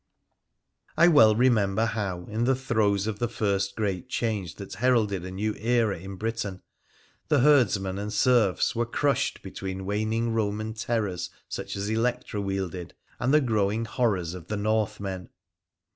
I 0.97 1.07
well 1.09 1.35
remember 1.35 1.85
how, 1.85 2.25
in 2.25 2.45
the 2.45 2.55
throes 2.55 3.05
of 3.05 3.19
the 3.19 3.27
first 3.27 3.75
great 3.75 4.09
change 4.09 4.55
that 4.55 4.73
heralded 4.73 5.23
a 5.23 5.29
new 5.29 5.53
era 5.57 5.99
in 5.99 6.15
Britain, 6.15 6.63
the 7.27 7.41
herdsmen 7.41 7.99
and 7.99 8.11
serfs 8.11 8.75
were 8.75 8.87
crushed 8.87 9.43
between 9.43 9.85
waning 9.85 10.31
Roman 10.33 10.73
terrors, 10.73 11.29
such 11.47 11.75
as 11.75 11.87
Electra 11.87 12.41
wielded, 12.41 12.95
and 13.19 13.31
the 13.31 13.41
growing 13.41 13.85
horrors 13.85 14.33
of 14.33 14.47
the 14.47 14.57
Northmen. 14.57 15.29